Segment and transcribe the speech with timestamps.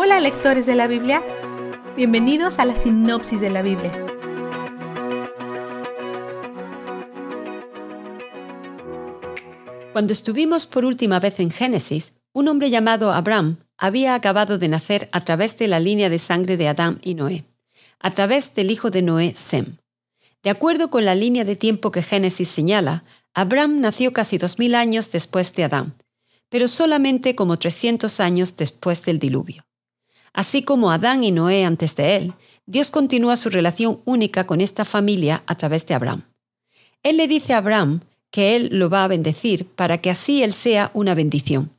[0.00, 1.24] Hola lectores de la Biblia,
[1.96, 3.90] bienvenidos a la sinopsis de la Biblia.
[9.92, 15.08] Cuando estuvimos por última vez en Génesis, un hombre llamado Abraham había acabado de nacer
[15.10, 17.44] a través de la línea de sangre de Adán y Noé,
[17.98, 19.78] a través del hijo de Noé, Sem.
[20.44, 23.02] De acuerdo con la línea de tiempo que Génesis señala,
[23.34, 25.94] Abraham nació casi 2000 años después de Adán,
[26.50, 29.67] pero solamente como 300 años después del diluvio.
[30.38, 32.32] Así como Adán y Noé antes de él,
[32.64, 36.22] Dios continúa su relación única con esta familia a través de Abraham.
[37.02, 40.52] Él le dice a Abraham que él lo va a bendecir para que así él
[40.52, 41.72] sea una bendición.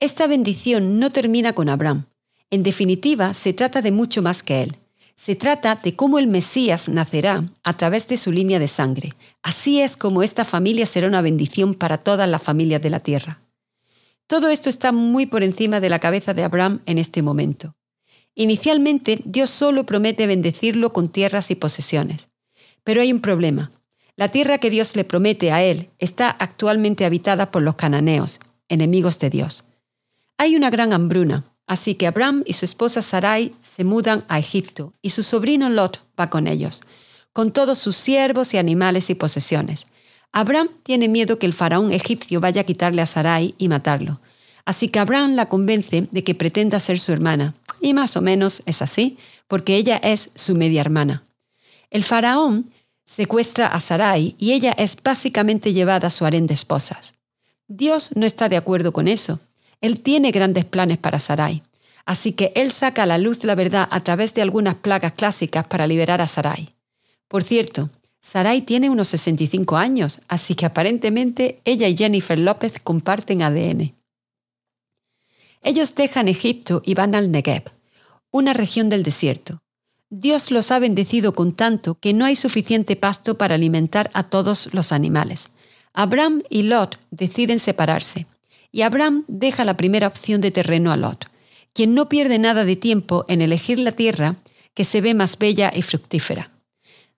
[0.00, 2.06] Esta bendición no termina con Abraham.
[2.48, 4.78] En definitiva, se trata de mucho más que él.
[5.14, 9.12] Se trata de cómo el Mesías nacerá a través de su línea de sangre.
[9.42, 13.42] Así es como esta familia será una bendición para todas las familias de la tierra.
[14.26, 17.74] Todo esto está muy por encima de la cabeza de Abraham en este momento.
[18.40, 22.28] Inicialmente, Dios solo promete bendecirlo con tierras y posesiones.
[22.84, 23.72] Pero hay un problema.
[24.14, 29.18] La tierra que Dios le promete a él está actualmente habitada por los cananeos, enemigos
[29.18, 29.64] de Dios.
[30.36, 34.92] Hay una gran hambruna, así que Abraham y su esposa Sarai se mudan a Egipto
[35.02, 36.84] y su sobrino Lot va con ellos,
[37.32, 39.88] con todos sus siervos y animales y posesiones.
[40.30, 44.20] Abraham tiene miedo que el faraón egipcio vaya a quitarle a Sarai y matarlo,
[44.68, 48.62] así que Abraham la convence de que pretenda ser su hermana, y más o menos
[48.66, 49.16] es así,
[49.46, 51.24] porque ella es su media hermana.
[51.88, 52.70] El faraón
[53.06, 57.14] secuestra a Sarai y ella es básicamente llevada a su harén de esposas.
[57.66, 59.40] Dios no está de acuerdo con eso.
[59.80, 61.62] Él tiene grandes planes para Sarai.
[62.04, 65.66] Así que él saca a la luz la verdad a través de algunas plagas clásicas
[65.66, 66.68] para liberar a Sarai.
[67.26, 67.88] Por cierto,
[68.20, 73.97] Sarai tiene unos 65 años, así que aparentemente ella y Jennifer López comparten ADN.
[75.62, 77.64] Ellos dejan Egipto y van al Negev,
[78.30, 79.60] una región del desierto.
[80.10, 84.72] Dios los ha bendecido con tanto que no hay suficiente pasto para alimentar a todos
[84.72, 85.48] los animales.
[85.92, 88.26] Abraham y Lot deciden separarse,
[88.72, 91.26] y Abraham deja la primera opción de terreno a Lot,
[91.74, 94.36] quien no pierde nada de tiempo en elegir la tierra
[94.74, 96.52] que se ve más bella y fructífera.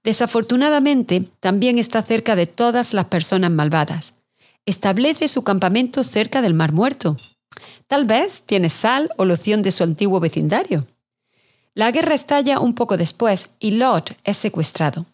[0.03, 4.15] Desafortunadamente, también está cerca de todas las personas malvadas.
[4.65, 7.19] Establece su campamento cerca del Mar Muerto,
[7.87, 10.87] Tal vez tiene sal o loción de su antiguo vecindario.
[11.75, 15.07] La guerra estalla un poco después y Lot es secuestrado.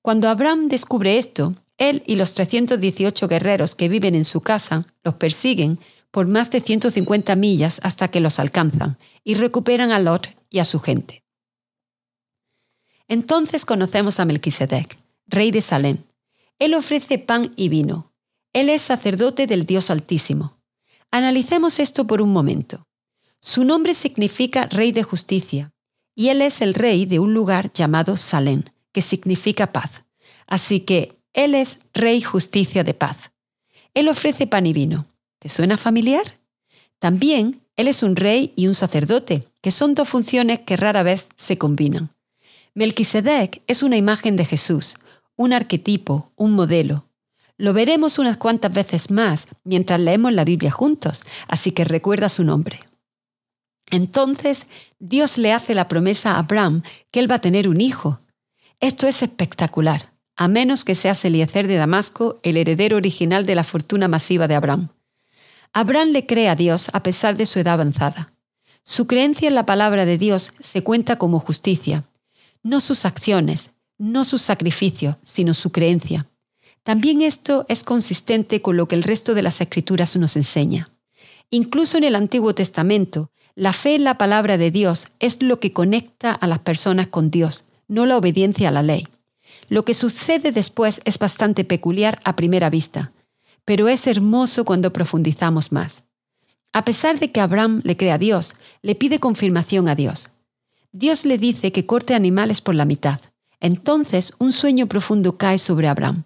[0.00, 5.14] Cuando Abraham descubre esto, él y los 318 guerreros que viven en su casa los
[5.14, 5.78] persiguen
[6.10, 10.64] por más de 150 millas hasta que los alcanzan y recuperan a Lot y a
[10.64, 11.24] su gente.
[13.08, 15.98] Entonces conocemos a Melquisedec, rey de Salem.
[16.58, 18.12] Él ofrece pan y vino.
[18.52, 20.61] Él es sacerdote del Dios Altísimo.
[21.14, 22.86] Analicemos esto por un momento.
[23.38, 25.70] Su nombre significa Rey de Justicia,
[26.14, 28.62] y él es el rey de un lugar llamado Salem,
[28.92, 29.90] que significa paz.
[30.46, 33.30] Así que él es Rey Justicia de Paz.
[33.92, 35.06] Él ofrece pan y vino.
[35.38, 36.40] ¿Te suena familiar?
[36.98, 41.26] También él es un rey y un sacerdote, que son dos funciones que rara vez
[41.36, 42.14] se combinan.
[42.72, 44.96] Melquisedec es una imagen de Jesús,
[45.36, 47.04] un arquetipo, un modelo,
[47.58, 52.44] lo veremos unas cuantas veces más mientras leemos la Biblia juntos, así que recuerda su
[52.44, 52.80] nombre.
[53.90, 54.66] Entonces
[54.98, 58.20] Dios le hace la promesa a Abraham que él va a tener un hijo.
[58.80, 63.64] Esto es espectacular, a menos que sea Eliezer de Damasco, el heredero original de la
[63.64, 64.88] fortuna masiva de Abraham.
[65.72, 68.32] Abraham le cree a Dios a pesar de su edad avanzada.
[68.82, 72.04] Su creencia en la palabra de Dios se cuenta como justicia,
[72.62, 76.26] no sus acciones, no sus sacrificios, sino su creencia.
[76.84, 80.90] También esto es consistente con lo que el resto de las escrituras nos enseña.
[81.50, 85.72] Incluso en el Antiguo Testamento, la fe en la palabra de Dios es lo que
[85.72, 89.06] conecta a las personas con Dios, no la obediencia a la ley.
[89.68, 93.12] Lo que sucede después es bastante peculiar a primera vista,
[93.64, 96.02] pero es hermoso cuando profundizamos más.
[96.72, 100.30] A pesar de que Abraham le cree a Dios, le pide confirmación a Dios.
[100.90, 103.20] Dios le dice que corte animales por la mitad.
[103.60, 106.24] Entonces un sueño profundo cae sobre Abraham.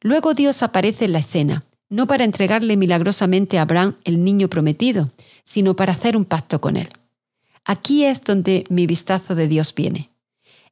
[0.00, 5.10] Luego Dios aparece en la escena, no para entregarle milagrosamente a Abraham el niño prometido,
[5.44, 6.88] sino para hacer un pacto con él.
[7.64, 10.10] Aquí es donde mi vistazo de Dios viene.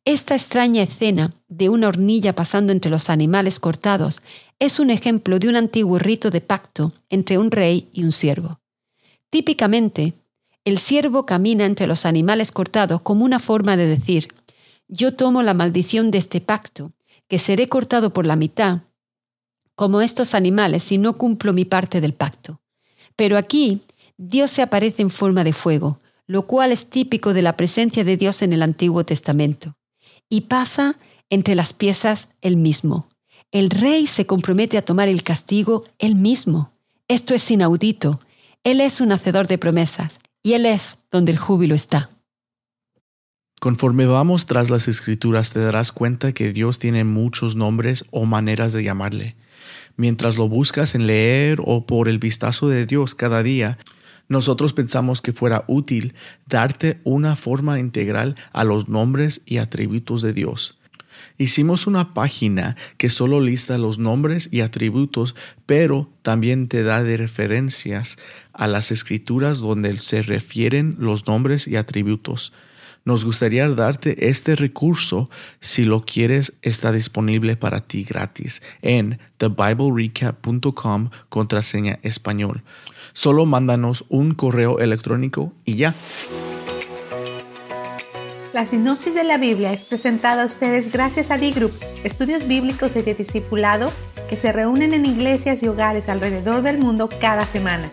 [0.05, 4.23] Esta extraña escena de una hornilla pasando entre los animales cortados
[4.59, 8.61] es un ejemplo de un antiguo rito de pacto entre un rey y un siervo.
[9.31, 10.13] Típicamente,
[10.65, 14.29] el siervo camina entre los animales cortados como una forma de decir,
[14.89, 16.93] yo tomo la maldición de este pacto,
[17.27, 18.83] que seré cortado por la mitad
[19.75, 22.61] como estos animales si no cumplo mi parte del pacto.
[23.17, 23.83] Pero aquí
[24.17, 28.17] Dios se aparece en forma de fuego, lo cual es típico de la presencia de
[28.17, 29.77] Dios en el Antiguo Testamento.
[30.29, 30.97] Y pasa
[31.31, 33.09] entre las piezas él mismo.
[33.53, 36.73] El rey se compromete a tomar el castigo él mismo.
[37.09, 38.21] Esto es inaudito.
[38.65, 42.11] Él es un hacedor de promesas y Él es donde el júbilo está.
[43.61, 48.73] Conforme vamos tras las escrituras te darás cuenta que Dios tiene muchos nombres o maneras
[48.73, 49.37] de llamarle.
[49.97, 53.79] Mientras lo buscas en leer o por el vistazo de Dios cada día,
[54.29, 56.15] nosotros pensamos que fuera útil
[56.47, 60.79] darte una forma integral a los nombres y atributos de Dios.
[61.37, 65.35] Hicimos una página que solo lista los nombres y atributos,
[65.67, 68.19] pero también te da de referencias
[68.53, 72.53] a las escrituras donde se refieren los nombres y atributos.
[73.05, 75.29] Nos gustaría darte este recurso.
[75.61, 82.63] Si lo quieres, está disponible para ti gratis en thebiblerecap.com contraseña español.
[83.13, 85.95] Solo mándanos un correo electrónico y ya.
[88.55, 91.73] La sinopsis de la Biblia es presentada a ustedes gracias a B-Group,
[92.05, 93.93] estudios bíblicos y de discipulado
[94.29, 97.91] que se reúnen en iglesias y hogares alrededor del mundo cada semana.